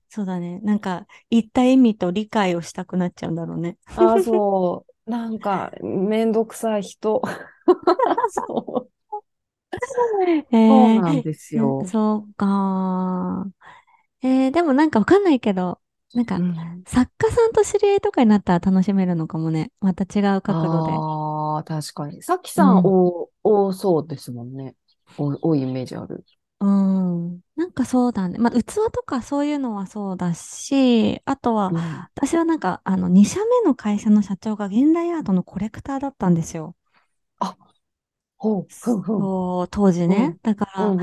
[0.09, 0.59] そうだね。
[0.59, 3.77] なんか、言った意味と理解をしたくなっちゃうんだろうね。
[3.95, 4.91] ああ、そう。
[5.09, 7.21] なんか、めんどくさい人。
[8.27, 8.91] そう
[10.51, 11.87] えそうーなんですよ。
[11.87, 13.45] そうか。
[14.23, 15.80] えーでもなんかわかんないけど、
[16.13, 19.71] なんか、うん作家さんと知り合いとかになったら楽しめるのかもね。
[19.81, 21.03] また違う角度で。
[21.03, 22.21] ああ、確かに。
[22.23, 24.75] さっきさん、うん多、多そうですもんね。
[25.17, 26.25] 多多いイメージある。
[26.59, 27.41] うん。
[27.55, 28.37] なんかそうだね。
[28.37, 36.75] まあ、器とかそういうのはそうだし、あとは、うん私はなんか、あの、2社目の会社の社長が現代アートのコレクターだったんですよ。
[38.37, 39.29] ほう、ふんふん。
[39.29, 40.37] そう、当時ね。
[40.43, 40.97] だから。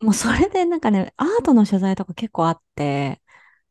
[0.00, 3.22] もうそれでなんかね、アートの取材とか結構あって、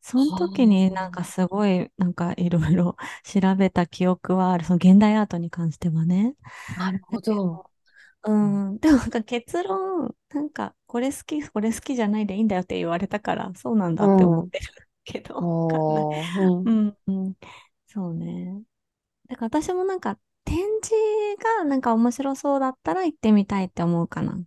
[0.04, 4.66] その時になんかすごい、なんかいろいろ 調べた記憶はある。
[4.66, 6.36] その現代アートに関してはね。
[6.76, 7.70] なるほど。
[8.24, 8.32] う
[8.72, 8.80] ん。
[8.80, 14.68] でもなんか結論、なんかこれ好き、これ好きじゃないでいいんだよって言われたから、そうなんだって思ってる
[15.04, 16.08] けど、わかんない
[16.66, 17.36] うんうん、うん。
[17.88, 18.64] そうね。
[19.28, 20.94] だから私もなんか展示
[21.60, 24.40] がなんか面白そうだったら行ってみたいって思うかな。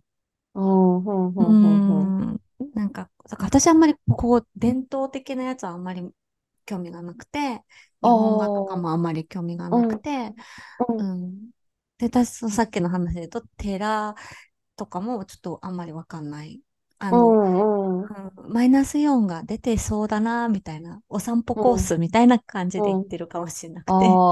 [0.55, 2.13] うん、ふんふんうふんふん。
[2.33, 2.41] ん。
[2.73, 6.09] なんか、だから私あんまりこう、伝統的なやつはあんまり
[6.65, 7.63] 興味がなくて、
[8.03, 10.33] 日本画とかもあんまり興味がなくて、
[10.79, 11.51] うんうん。
[11.97, 14.15] で、私、さっきの話で言うと、寺
[14.75, 16.61] とかもちょっとあんまりわかんない。
[16.99, 17.39] あうの、
[17.97, 18.09] んうん。
[18.09, 24.23] うんマイナスイオンが出てそうだな、みたいな、お散歩コースみたいな感じで行ってるかもしれなくて、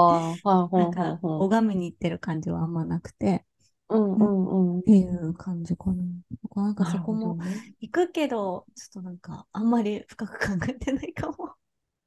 [0.75, 1.21] なんか。
[1.37, 3.45] 拝みに行ってる感じはあんまなくて、
[3.89, 4.83] うんうんうんっ。
[4.83, 6.03] ていう感じかな。
[6.55, 7.37] なんかそこも。
[7.79, 11.55] 行くけど、ちょっとなんか、あんまり深く考えてないかも。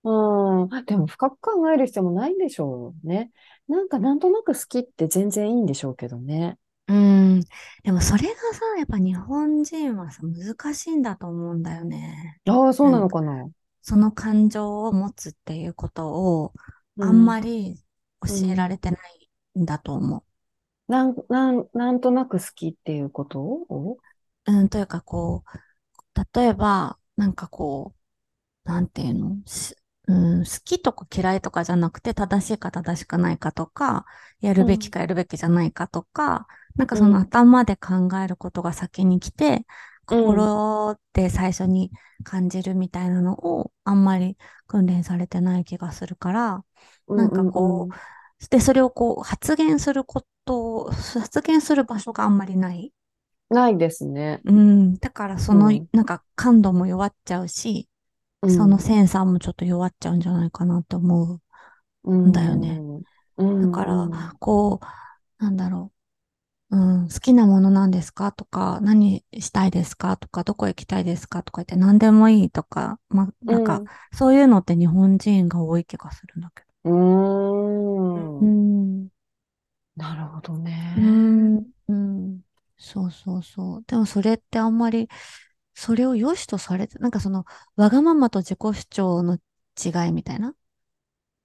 [0.05, 0.85] うん。
[0.87, 3.31] でも深く考える必要もないんでしょうね。
[3.69, 6.59] なんかなんとなく好きって全然いいんでしょうけどね。
[6.87, 7.41] うん。
[7.83, 12.41] でもそれがさ、やっぱ日本人はさ、難しいんだと思うんだよね。
[12.47, 13.49] ああ、そうなのかな。
[13.83, 16.09] その感情を持つっていうこと
[16.43, 16.55] を、
[16.99, 17.27] あんうん。
[17.27, 17.83] まり
[18.23, 18.69] 教えらうん。
[18.69, 18.99] れてな
[19.55, 20.25] いんだと思
[20.89, 23.41] なん、なん、なんとなく好きっていうこと？
[23.41, 23.99] を
[24.47, 24.53] う。
[24.53, 27.95] うん、というかこう、例えば、なんかこ
[28.65, 29.37] う、なんていうの？
[29.47, 29.77] し
[30.09, 34.07] うん、好きとか嫌いとかじゃなくて、正しいか正しくないかとか、
[34.41, 34.69] やるうん。
[34.69, 36.47] べきかやるべきじゃないかとか、
[36.77, 37.23] なんかそのうん。
[37.23, 39.67] 頭で考えることが先に来て、
[40.09, 40.25] うん。
[40.25, 41.91] 心で最初に
[42.25, 46.65] 感じるみたいなのをあんまり訓練されてない気がするから、
[47.09, 47.47] なんかうん。
[47.49, 47.53] うん。
[47.53, 52.93] こう、で、それをこう発言することを、発言する場所があんまりない。
[53.51, 54.41] ないですね。
[54.45, 54.95] うん。
[54.99, 55.89] だからその、うん。
[55.93, 57.89] なんか感度も弱っちゃうし、
[58.49, 58.83] そのうん。
[58.83, 61.43] センサーもちょっと弱っちゃうんじゃないかなって思う
[62.05, 62.85] うんだよね。
[62.85, 62.97] ん。
[62.97, 63.05] うん。
[63.39, 64.39] うだから、ん。
[64.41, 65.93] こう、なんだろ
[66.71, 73.89] う、うん、好きなものなんですかとか、何したいですかとか、どこ行きたいですかとか言って何でもいいとか、ま、なんか、うん。
[74.15, 76.91] そういうのって日本人が多い気がするんだけう
[78.15, 78.25] ど。
[78.31, 78.41] ん。
[78.41, 78.55] ううん
[79.07, 79.09] ん、
[79.99, 80.57] なるほど
[80.97, 81.03] うね。
[81.03, 82.43] ん、うん。
[82.77, 83.85] そうそうそう。
[83.87, 85.09] でもそれってあんまり、
[85.75, 87.45] それを良しとされて、なんかその、
[87.77, 89.39] わがままと自己主張の
[89.85, 90.55] 違いみたいな？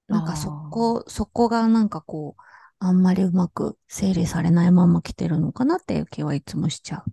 [0.09, 0.69] あなんかそあ。
[0.69, 2.41] こ、そこがなんかこう、
[2.79, 7.03] あんまりうまく整理されないまま来てるのかなっていう気はいつもしちゃ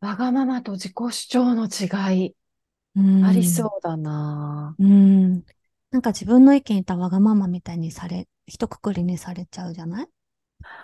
[0.00, 2.36] わがままと自己主張の違い、
[2.96, 3.00] う。
[3.00, 3.72] うありそん。
[3.78, 4.78] うだな。
[4.78, 5.44] うん。
[5.90, 10.08] なんか自分の意見言ったわがままみたいにされ、一括りにされちゃうじゃない？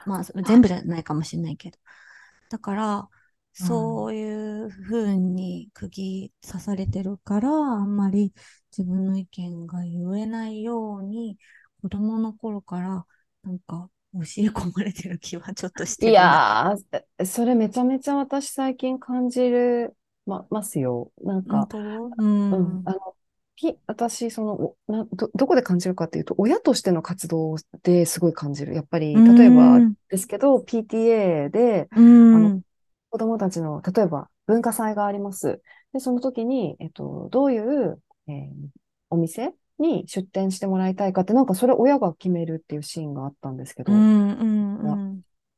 [0.06, 1.78] まあ、全部じゃないかもしれないけど。
[2.50, 3.08] だから、
[3.60, 3.66] うん。
[3.66, 8.32] そういう風に釘刺されてるから、あんまり
[8.76, 11.38] 自分の意見が言えないように、
[11.82, 13.06] 子供の頃から
[13.44, 19.96] なんか教え込まれてる気はちょっとしいてるんだけやー、それめちゃめちゃ私最近感じる、
[20.26, 21.12] ま、ますよ。
[21.22, 22.06] なんか、当？
[22.18, 22.84] ううん、ん。
[22.84, 23.16] あの、
[23.56, 28.74] き、私、その、おな、ど、どこで感じるかっていうと、親としての活動ですごい感じる。
[28.74, 29.94] やっぱり、例えばん。
[30.08, 31.88] ですけど、PTA で、
[32.30, 32.64] あの、ん。
[33.10, 35.62] 子供たちの、例えば文化祭があります。
[35.92, 38.68] で、その時に、えっと、どういう、えー
[39.10, 44.08] お店に出店してもらいたいかって、なんかそれ親が決めるっていうシーンがあったんですけど。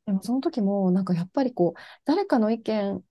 [0.07, 3.03] でもその時も、なんかやっぱりこう、誰かの意見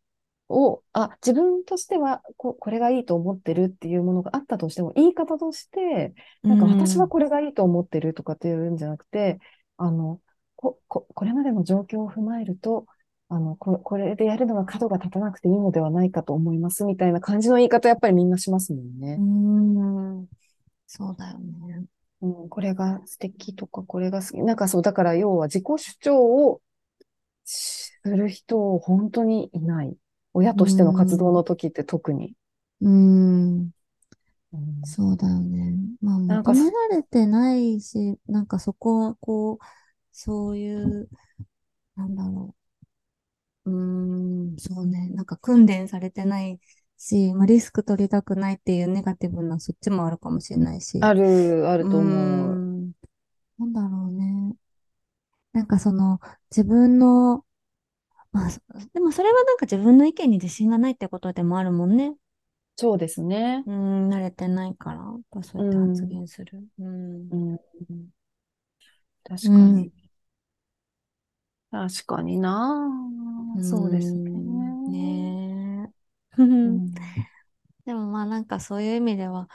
[0.49, 7.09] を、あ、自分としてはこ、これがいいと思ってるっていうものがあったとしても、言い方として、うなんか私はん。
[7.09, 9.39] これがいいと思ってるとかっていうんじゃなくて、
[9.77, 10.21] あの、
[10.55, 12.85] こ、こ、これまでの状況を踏まえると、
[13.29, 19.21] あの、こ、これでやるのが角が立たなくていいのではないかと思いますみたいな感じの言い方、やっぱりみんなしますもんうね。
[19.21, 20.27] ん。
[20.87, 21.85] そうだよね。
[22.21, 24.41] うん、これが素敵とか、これが好き。
[24.43, 26.61] なんかそう、だから要は自己主張を
[27.45, 29.97] する人、本当にいない。
[30.35, 31.33] 親うとしての活動ん。
[31.33, 32.35] の時って特に。
[32.81, 33.71] うん。
[34.53, 35.75] うん、そうだよね。
[36.01, 39.65] まあ、なんか、求められてないし、なんかそこはこう、
[40.11, 41.09] そういう、
[41.95, 42.55] なんだろ
[43.65, 43.71] う。
[43.71, 45.09] うーん、そうね。
[45.09, 46.59] なんか訓練されてない
[46.97, 50.99] し、まあ、リスク取りたくないっていうネガティブなそっちもあるかもしれないし。
[50.99, 52.61] ある、あると思う。
[52.65, 52.91] ん、
[53.59, 54.55] なんだろうね。
[55.53, 56.19] なんかその、
[56.51, 57.45] 自分の、
[58.35, 58.61] まあ、そ
[58.93, 62.15] でもそれはなんか自分の意見に自信がないってことでもあるもんね。
[62.77, 63.65] そうですね。
[63.65, 66.67] うーん、慣れてないから、やっぱそうやうって発ん、言する。
[66.79, 67.31] うん。
[67.31, 67.53] うん、
[67.89, 68.09] うん。
[69.23, 69.91] 確かに。
[71.71, 72.89] 確かにな。
[73.61, 74.79] そうですね。
[74.87, 74.87] ん。
[74.87, 75.93] ね
[77.85, 79.49] でもまあなんかそういう意味では、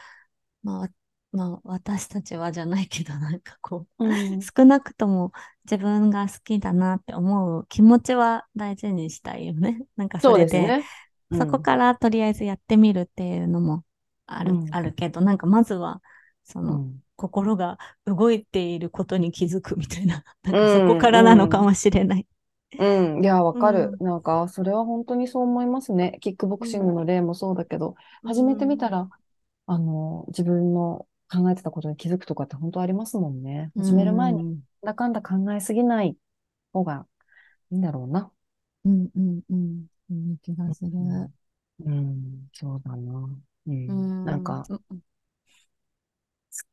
[0.63, 0.91] まあ、わ
[1.33, 4.05] まあ私たちはじゃないけど、なんかこう、う
[4.39, 5.33] ん、少なくとも
[5.65, 9.81] 自分が好きだなって思う気持ちは大事にしたいよね。
[9.97, 10.89] なんかそれで、ね。
[11.31, 13.85] うそこん、からとりあえずやってみるっていうのも
[14.27, 16.03] ある、あうん、るけど、なんかまずは、
[16.45, 21.65] その、うん、心が動いていることに気づくみたいな、 なんうかそこかん、らなのかうん。
[21.65, 22.27] もしれない。
[22.79, 23.93] うん、いや、わかる。
[23.93, 26.17] うん、なんか、それは本当にそう思いますね。
[26.23, 29.11] キックボクシングうん、の例もそうだけど、う始めてみたん、ら、
[29.67, 33.73] あの、自分の考えてたことに気づくとかって本当ありますもんね。
[33.77, 36.17] う始める前に、ん、なんだかんだ考えすぎない
[36.73, 37.07] 方が
[37.71, 38.33] いいんだろうな。
[38.85, 40.91] うん、うん、うん、うん、気がする。
[40.95, 41.35] うん、
[41.81, 43.29] うん、そうだな。
[43.67, 44.67] ううん、なんん、か、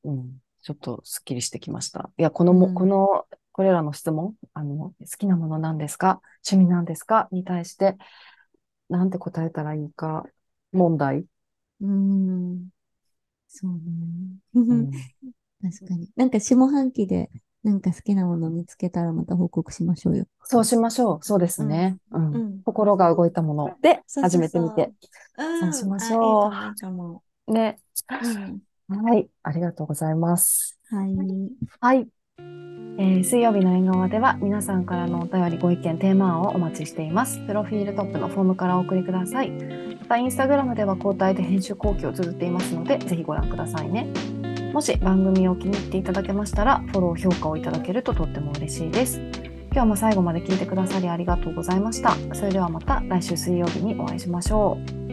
[0.04, 2.10] うん、ちょっとすっきりしてきました。
[2.18, 6.22] いや、このも、こん、の、これらの質問、あの、好きなものなんですか？
[6.50, 7.28] 趣味なんですか？
[7.32, 7.96] に対して、
[8.90, 10.26] なんて答えたらいいか
[10.72, 11.26] 問題。
[11.82, 12.70] うん。
[13.48, 13.80] そうね。
[14.54, 14.92] うん
[15.62, 16.10] 確かに。
[16.16, 17.30] なんか下半期で、
[17.64, 20.26] なんか好きなもの見つけたらまた報告しましょうよ。
[20.44, 21.20] そうしましょう。
[21.24, 21.98] そうですね。
[22.12, 24.92] うんうん心が動いたもので始めてみて。
[25.38, 25.72] うん。
[25.74, 26.52] そうしましょ
[27.48, 27.80] うね。
[28.90, 29.30] はい。
[29.44, 30.78] ありがとうございます。
[30.92, 31.50] うん。
[31.80, 32.00] はい。
[32.00, 32.08] はい。
[33.00, 37.40] えー水曜日の縁側では皆さんからのお便り、ご意見、テーマ案をお待ちしています。
[37.46, 39.52] プロフィールトップのフォームからお送りください。
[39.52, 44.08] また、インスタグラムでは交代で編集後期を綴っていますので、ぜひご覧くださいね。
[44.74, 49.22] もし番組を気に入っていただけましたら、フォロー、評価をいただけるととっても嬉しいです。
[49.72, 52.16] 今日も最後まで聞いてくださりありがとうございました。
[52.34, 55.07] それではまた来週水曜日にお会いしましょう。